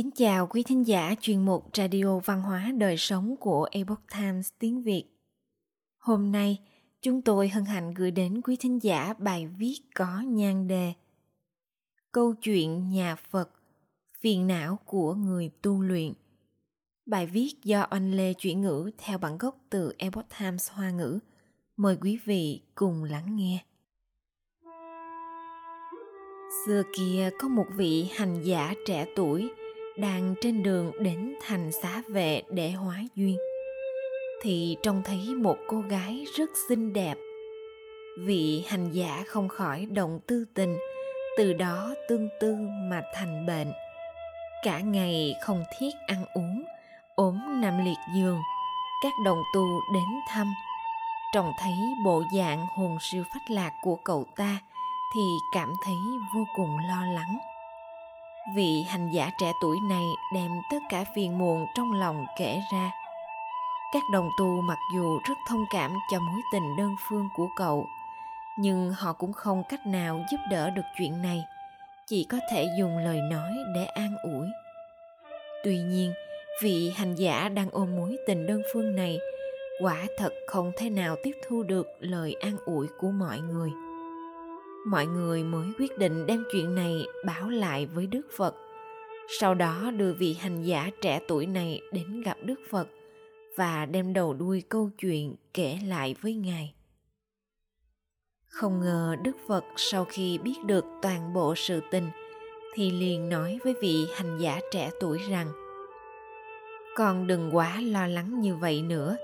Kính 0.00 0.10
chào 0.10 0.46
quý 0.46 0.62
thính 0.62 0.86
giả 0.86 1.14
chuyên 1.20 1.44
mục 1.44 1.70
Radio 1.74 2.18
Văn 2.18 2.42
hóa 2.42 2.72
Đời 2.78 2.96
Sống 2.96 3.36
của 3.36 3.68
Epoch 3.70 4.00
Times 4.14 4.48
tiếng 4.58 4.82
Việt. 4.82 5.04
Hôm 5.98 6.32
nay, 6.32 6.58
chúng 7.02 7.22
tôi 7.22 7.48
hân 7.48 7.64
hạnh 7.64 7.94
gửi 7.94 8.10
đến 8.10 8.40
quý 8.42 8.56
thính 8.56 8.82
giả 8.82 9.14
bài 9.18 9.46
viết 9.58 9.80
có 9.94 10.20
nhan 10.20 10.68
đề 10.68 10.92
Câu 12.12 12.34
chuyện 12.34 12.90
nhà 12.90 13.16
Phật, 13.16 13.50
phiền 14.20 14.46
não 14.46 14.78
của 14.84 15.14
người 15.14 15.50
tu 15.62 15.82
luyện. 15.82 16.12
Bài 17.06 17.26
viết 17.26 17.52
do 17.64 17.80
anh 17.80 18.16
Lê 18.16 18.32
chuyển 18.32 18.60
ngữ 18.60 18.90
theo 18.98 19.18
bản 19.18 19.38
gốc 19.38 19.56
từ 19.70 19.92
Epoch 19.98 20.26
Times 20.38 20.70
Hoa 20.70 20.90
ngữ. 20.90 21.18
Mời 21.76 21.96
quý 22.00 22.18
vị 22.24 22.60
cùng 22.74 23.04
lắng 23.04 23.36
nghe. 23.36 23.64
Xưa 26.66 26.82
kia 26.96 27.30
có 27.38 27.48
một 27.48 27.66
vị 27.76 28.08
hành 28.12 28.42
giả 28.42 28.74
trẻ 28.86 29.06
tuổi 29.16 29.50
đang 30.00 30.34
trên 30.40 30.62
đường 30.62 30.92
đến 31.00 31.34
thành 31.46 31.72
xá 31.82 32.02
vệ 32.08 32.42
để 32.48 32.70
hóa 32.70 32.96
duyên. 33.14 33.38
Thì 34.42 34.76
trông 34.82 35.02
thấy 35.04 35.34
một 35.34 35.56
cô 35.68 35.80
gái 35.80 36.24
rất 36.36 36.50
xinh 36.68 36.92
đẹp. 36.92 37.14
Vị 38.18 38.64
hành 38.68 38.90
giả 38.92 39.24
không 39.26 39.48
khỏi 39.48 39.86
động 39.90 40.20
tư 40.26 40.44
tình, 40.54 40.78
từ 41.38 41.52
đó 41.52 41.94
tương 42.08 42.28
tư 42.40 42.56
mà 42.90 43.02
thành 43.14 43.46
bệnh. 43.46 43.72
Cả 44.64 44.80
ngày 44.80 45.34
không 45.42 45.64
thiết 45.78 45.90
ăn 46.06 46.24
uống, 46.34 46.64
ốm 47.14 47.60
nằm 47.60 47.84
liệt 47.84 47.98
giường, 48.16 48.40
các 49.02 49.12
đồng 49.24 49.42
tu 49.54 49.80
đến 49.94 50.20
thăm. 50.28 50.54
Trông 51.34 51.52
thấy 51.60 51.74
bộ 52.04 52.22
dạng 52.36 52.66
hồn 52.76 52.98
siêu 53.00 53.24
phách 53.34 53.50
lạc 53.50 53.72
của 53.82 53.96
cậu 54.04 54.26
ta 54.36 54.58
thì 55.14 55.20
cảm 55.54 55.72
thấy 55.84 55.96
vô 56.34 56.44
cùng 56.56 56.78
lo 56.88 57.04
lắng 57.06 57.38
vị 58.54 58.82
hành 58.88 59.10
giả 59.10 59.30
trẻ 59.40 59.52
tuổi 59.62 59.76
này 59.88 60.04
đem 60.34 60.50
tất 60.70 60.78
cả 60.88 61.04
phiền 61.14 61.38
muộn 61.38 61.66
trong 61.74 61.92
lòng 61.92 62.26
kể 62.38 62.60
ra. 62.72 62.90
Các 63.92 64.02
đồng 64.12 64.28
tu 64.38 64.60
mặc 64.60 64.78
dù 64.94 65.18
rất 65.28 65.38
thông 65.48 65.64
cảm 65.70 65.94
cho 66.10 66.20
mối 66.20 66.40
tình 66.52 66.76
đơn 66.76 66.96
phương 67.08 67.28
của 67.36 67.48
cậu, 67.56 67.86
nhưng 68.58 68.92
họ 68.92 69.12
cũng 69.12 69.32
không 69.32 69.62
cách 69.68 69.86
nào 69.86 70.24
giúp 70.30 70.40
đỡ 70.50 70.70
được 70.70 70.82
chuyện 70.98 71.22
này, 71.22 71.44
chỉ 72.06 72.24
có 72.24 72.38
thể 72.50 72.66
dùng 72.78 72.98
lời 72.98 73.20
nói 73.20 73.52
để 73.74 73.84
an 73.84 74.16
ủi. 74.22 74.46
Tuy 75.64 75.78
nhiên, 75.78 76.12
vị 76.62 76.92
hành 76.96 77.14
giả 77.14 77.48
đang 77.48 77.68
ôm 77.72 77.96
mối 77.96 78.16
tình 78.26 78.46
đơn 78.46 78.62
phương 78.72 78.96
này 78.96 79.18
quả 79.82 80.06
thật 80.18 80.32
không 80.46 80.72
thể 80.76 80.90
nào 80.90 81.16
tiếp 81.22 81.32
thu 81.48 81.62
được 81.62 81.86
lời 82.00 82.36
an 82.40 82.56
ủi 82.66 82.86
của 82.98 83.10
mọi 83.10 83.38
người 83.38 83.70
mọi 84.86 85.06
người 85.06 85.44
mới 85.44 85.66
quyết 85.78 85.98
định 85.98 86.26
đem 86.26 86.44
chuyện 86.52 86.74
này 86.74 87.04
báo 87.26 87.48
lại 87.50 87.86
với 87.86 88.06
đức 88.06 88.22
phật. 88.36 88.54
Sau 89.40 89.54
đó 89.54 89.90
đưa 89.96 90.12
vị 90.12 90.34
hành 90.34 90.62
giả 90.62 90.90
trẻ 91.00 91.20
tuổi 91.28 91.46
này 91.46 91.80
đến 91.92 92.22
gặp 92.22 92.36
đức 92.42 92.60
phật 92.70 92.88
và 93.56 93.86
đem 93.86 94.12
đầu 94.12 94.34
đuôi 94.34 94.62
câu 94.68 94.90
chuyện 94.98 95.34
kể 95.54 95.78
lại 95.86 96.14
với 96.20 96.34
ngài. 96.34 96.74
Không 98.46 98.80
ngờ 98.80 99.16
đức 99.22 99.36
phật 99.48 99.64
sau 99.76 100.04
khi 100.04 100.38
biết 100.38 100.56
được 100.66 100.84
toàn 101.02 101.32
bộ 101.32 101.54
sự 101.54 101.80
tình, 101.90 102.08
thì 102.74 102.90
liền 102.90 103.28
nói 103.28 103.58
với 103.64 103.74
vị 103.80 104.06
hành 104.14 104.38
giả 104.38 104.60
trẻ 104.72 104.90
tuổi 105.00 105.18
rằng, 105.30 105.46
con 106.96 107.26
đừng 107.26 107.56
quá 107.56 107.80
lo 107.80 108.06
lắng 108.06 108.40
như 108.40 108.56
vậy 108.56 108.82
nữa. 108.82 109.16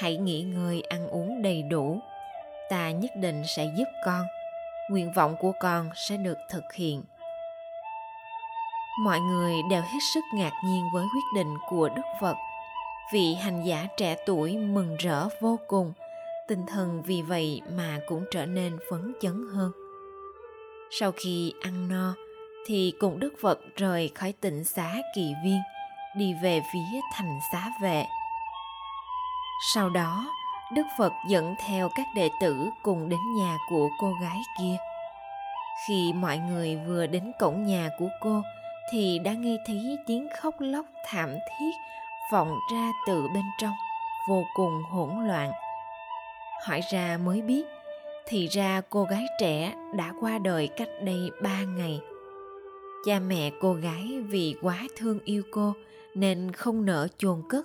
Hãy 0.00 0.16
nghỉ 0.16 0.42
ngơi 0.42 0.80
ăn 0.80 1.08
uống 1.08 1.42
đầy 1.42 1.62
đủ. 1.62 2.00
Ta 2.70 2.90
nhất 2.90 3.10
định 3.20 3.42
sẽ 3.56 3.74
giúp 3.78 3.88
con 4.06 4.22
nguyện 4.90 5.12
vọng 5.12 5.36
của 5.40 5.52
con 5.60 5.90
sẽ 5.94 6.16
được 6.16 6.38
thực 6.50 6.72
hiện. 6.74 7.02
Mọi 9.00 9.20
người 9.20 9.54
đều 9.70 9.82
hết 9.82 9.98
sức 10.14 10.24
ngạc 10.34 10.52
nhiên 10.64 10.88
với 10.92 11.06
quyết 11.14 11.24
định 11.34 11.54
của 11.68 11.88
đức 11.96 12.02
phật. 12.20 12.36
Vị 13.12 13.34
hành 13.34 13.64
giả 13.66 13.86
trẻ 13.96 14.16
tuổi 14.26 14.56
mừng 14.56 14.96
rỡ 14.96 15.28
vô 15.40 15.58
cùng, 15.66 15.92
tinh 16.48 16.66
thần 16.66 17.02
vì 17.02 17.22
vậy 17.22 17.60
mà 17.72 17.98
cũng 18.06 18.24
trở 18.30 18.46
nên 18.46 18.78
phấn 18.90 19.14
chấn 19.20 19.46
hơn. 19.52 19.72
Sau 20.90 21.12
khi 21.12 21.52
ăn 21.62 21.88
no, 21.88 22.14
thì 22.66 22.92
cùng 23.00 23.20
đức 23.20 23.34
phật 23.40 23.58
rời 23.76 24.10
khỏi 24.14 24.32
tỉnh 24.40 24.64
xá 24.64 24.94
kỳ 25.14 25.32
viên, 25.44 25.60
đi 26.16 26.34
về 26.42 26.60
phía 26.72 27.00
thành 27.14 27.38
xá 27.52 27.68
vệ. 27.82 28.06
Sau 29.74 29.90
đó 29.90 30.26
Đức 30.72 30.86
Phật 30.98 31.12
dẫn 31.28 31.54
theo 31.66 31.88
các 31.94 32.06
đệ 32.14 32.30
tử 32.40 32.70
cùng 32.82 33.08
đến 33.08 33.18
nhà 33.38 33.58
của 33.68 33.88
cô 33.98 34.12
gái 34.22 34.38
kia. 34.58 34.76
Khi 35.86 36.12
mọi 36.12 36.38
người 36.38 36.76
vừa 36.86 37.06
đến 37.06 37.32
cổng 37.38 37.62
nhà 37.62 37.90
của 37.98 38.08
cô 38.20 38.42
thì 38.92 39.18
đã 39.18 39.32
nghe 39.32 39.56
thấy 39.66 39.96
tiếng 40.06 40.28
khóc 40.40 40.54
lóc 40.58 40.86
thảm 41.06 41.30
thiết 41.30 41.70
vọng 42.32 42.58
ra 42.72 42.92
từ 43.06 43.28
bên 43.34 43.44
trong, 43.60 43.74
vô 44.28 44.44
cùng 44.54 44.82
hỗn 44.90 45.26
loạn. 45.26 45.52
Hỏi 46.66 46.80
ra 46.92 47.18
mới 47.24 47.42
biết, 47.42 47.66
thì 48.26 48.46
ra 48.46 48.80
cô 48.90 49.04
gái 49.04 49.24
trẻ 49.40 49.72
đã 49.94 50.12
qua 50.20 50.38
đời 50.38 50.68
cách 50.68 50.90
đây 51.02 51.30
ba 51.42 51.62
ngày. 51.62 52.00
Cha 53.06 53.18
mẹ 53.18 53.50
cô 53.60 53.72
gái 53.72 54.20
vì 54.28 54.54
quá 54.62 54.82
thương 54.96 55.18
yêu 55.24 55.42
cô 55.50 55.72
nên 56.14 56.52
không 56.52 56.84
nỡ 56.84 57.08
chôn 57.18 57.42
cất 57.48 57.64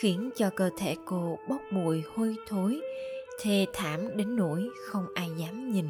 khiến 0.00 0.30
cho 0.36 0.50
cơ 0.56 0.70
thể 0.78 0.96
cô 1.04 1.38
bốc 1.48 1.60
mùi 1.70 2.02
hôi 2.16 2.36
thối, 2.48 2.80
thê 3.40 3.66
thảm 3.72 4.16
đến 4.16 4.36
nỗi 4.36 4.68
không 4.88 5.06
ai 5.14 5.28
dám 5.36 5.72
nhìn. 5.72 5.88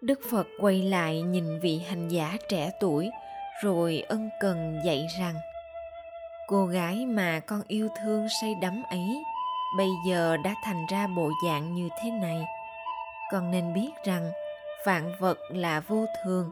Đức 0.00 0.20
phật 0.30 0.46
quay 0.58 0.82
lại 0.82 1.22
nhìn 1.22 1.60
vị 1.60 1.78
hành 1.78 2.08
giả 2.08 2.36
trẻ 2.48 2.70
tuổi, 2.80 3.10
rồi 3.62 4.04
ân 4.08 4.28
cần 4.40 4.80
dạy 4.84 5.06
rằng, 5.18 5.34
cô 6.46 6.66
gái 6.66 7.06
mà 7.06 7.40
con 7.40 7.62
yêu 7.68 7.88
thương 8.02 8.26
say 8.40 8.54
đắm 8.62 8.82
ấy, 8.90 9.22
bây 9.76 9.88
giờ 10.06 10.36
đã 10.44 10.54
thành 10.64 10.86
ra 10.90 11.06
bộ 11.06 11.30
dạng 11.46 11.74
như 11.74 11.88
thế 12.02 12.10
này. 12.10 12.44
Con 13.32 13.50
nên 13.50 13.74
biết 13.74 13.90
rằng 14.04 14.32
vạn 14.86 15.12
vật 15.18 15.38
là 15.48 15.80
vô 15.80 16.04
thường, 16.24 16.50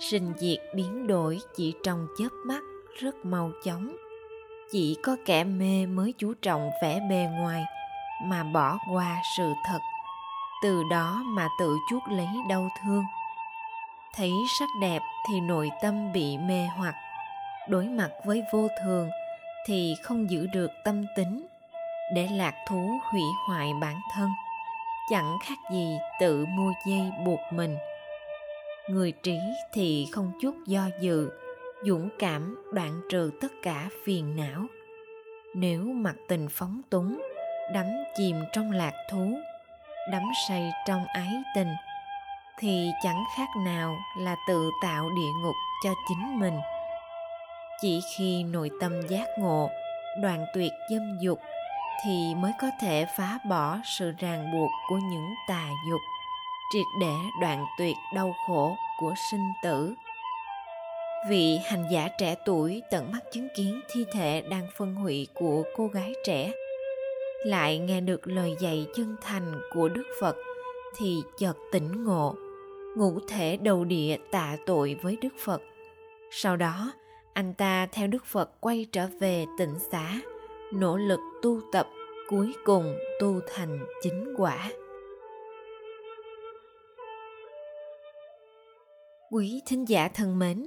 sinh 0.00 0.32
diệt 0.38 0.58
biến 0.74 1.06
đổi 1.06 1.38
chỉ 1.56 1.74
trong 1.82 2.06
chớp 2.18 2.28
mắt 2.46 2.62
rất 2.98 3.14
mau 3.24 3.50
chóng 3.64 3.96
chỉ 4.72 4.96
có 5.02 5.16
kẻ 5.26 5.44
mê 5.44 5.86
mới 5.86 6.14
chú 6.18 6.34
trọng 6.42 6.70
vẻ 6.82 7.00
bề 7.10 7.26
ngoài, 7.30 7.64
mà 8.24 8.42
bỏ 8.42 8.78
qua 8.92 9.22
sự 9.36 9.52
thật. 9.66 9.78
Từ 10.62 10.82
đó 10.90 11.22
mà 11.26 11.48
tự 11.58 11.76
chuốc 11.90 12.02
lấy 12.08 12.28
đau 12.48 12.68
thương. 12.82 13.04
Thấy 14.14 14.32
sắc 14.58 14.68
đẹp 14.80 15.00
thì 15.28 15.40
nội 15.40 15.70
tâm 15.82 16.12
bị 16.12 16.38
mê 16.38 16.66
hoặc. 16.76 16.94
Đối 17.68 17.84
mặt 17.84 18.10
với 18.24 18.42
vô 18.52 18.68
thường 18.82 19.10
thì 19.66 19.94
không 20.02 20.30
giữ 20.30 20.46
được 20.46 20.70
tâm 20.84 21.04
tính. 21.16 21.46
Để 22.14 22.28
lạc 22.32 22.54
thú 22.68 22.98
hủy 23.12 23.22
hoại 23.48 23.72
bản 23.80 24.00
thân, 24.14 24.30
chẳng 25.10 25.38
khác 25.42 25.58
gì 25.72 25.98
tự 26.20 26.46
mua 26.46 26.72
dây 26.86 27.12
buộc 27.24 27.40
mình. 27.50 27.76
Người 28.88 29.12
trí 29.12 29.38
thì 29.72 30.06
không 30.12 30.32
chút 30.42 30.54
do 30.66 30.88
dự 31.00 31.30
dũng 31.84 32.08
cảm 32.18 32.62
đoạn 32.72 33.00
trừ 33.08 33.30
tất 33.40 33.52
cả 33.62 33.88
phiền 34.04 34.36
não. 34.36 34.66
Nếu 35.54 35.84
mặc 35.84 36.14
tình 36.28 36.48
phóng 36.50 36.80
túng, 36.90 37.20
đắm 37.74 37.86
chìm 38.16 38.36
trong 38.52 38.70
lạc 38.70 38.92
thú, 39.10 39.38
đắm 40.12 40.22
say 40.48 40.70
trong 40.86 41.04
ái 41.06 41.32
tình, 41.56 41.68
thì 42.58 42.90
chẳng 43.02 43.24
khác 43.36 43.48
nào 43.64 43.96
là 44.18 44.36
tự 44.48 44.70
tạo 44.82 45.10
địa 45.16 45.32
ngục 45.42 45.54
cho 45.84 45.90
chính 46.08 46.40
mình. 46.40 46.58
Chỉ 47.80 48.00
khi 48.16 48.44
nội 48.44 48.70
tâm 48.80 49.08
giác 49.08 49.26
ngộ, 49.38 49.70
đoạn 50.22 50.46
tuyệt 50.54 50.72
dâm 50.90 51.18
dục, 51.20 51.40
thì 52.04 52.34
mới 52.34 52.52
có 52.60 52.70
thể 52.80 53.06
phá 53.16 53.38
bỏ 53.44 53.78
sự 53.84 54.12
ràng 54.18 54.52
buộc 54.52 54.70
của 54.88 54.98
những 55.10 55.34
tà 55.48 55.68
dục, 55.90 56.00
triệt 56.72 56.86
để 57.00 57.14
đoạn 57.40 57.66
tuyệt 57.78 57.96
đau 58.14 58.34
khổ 58.46 58.76
của 58.98 59.14
sinh 59.30 59.52
tử 59.62 59.94
vị 61.28 61.58
hành 61.64 61.84
giả 61.90 62.08
trẻ 62.18 62.34
tuổi 62.44 62.82
tận 62.90 63.12
mắt 63.12 63.20
chứng 63.32 63.48
kiến 63.56 63.80
thi 63.88 64.04
thể 64.12 64.42
đang 64.50 64.66
phân 64.76 64.94
hủy 64.94 65.28
của 65.34 65.62
cô 65.76 65.86
gái 65.86 66.14
trẻ. 66.24 66.52
Lại 67.44 67.78
nghe 67.78 68.00
được 68.00 68.28
lời 68.28 68.56
dạy 68.60 68.86
chân 68.94 69.16
thành 69.22 69.60
của 69.72 69.88
đức 69.88 70.06
phật, 70.20 70.36
thì 70.96 71.22
chợt 71.38 71.56
tỉnh 71.72 72.04
ngộ. 72.04 72.34
Ngũ 72.96 73.18
thể 73.28 73.56
đầu 73.56 73.84
địa 73.84 74.16
tạ 74.30 74.56
tội 74.66 74.96
với 75.02 75.16
đức 75.22 75.34
phật. 75.44 75.62
Sau 76.30 76.56
đó, 76.56 76.92
anh 77.32 77.54
ta 77.54 77.86
theo 77.92 78.06
đức 78.06 78.24
phật 78.24 78.50
quay 78.60 78.86
trở 78.92 79.06
về 79.20 79.44
tịnh 79.58 79.74
xá, 79.92 80.20
nỗ 80.72 80.96
lực 80.96 81.20
tu 81.42 81.60
tập, 81.72 81.88
cuối 82.28 82.52
cùng 82.64 82.98
tu 83.20 83.40
thành 83.54 83.86
chính 84.02 84.34
quả. 84.36 84.70
Quý 89.30 89.62
thính 89.66 89.88
giả 89.88 90.08
thân 90.14 90.38
mến 90.38 90.66